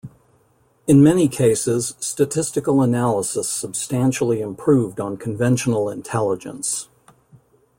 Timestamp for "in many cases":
0.87-1.93